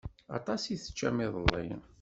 [0.37, 1.67] Aṭas i teččam iḍelli.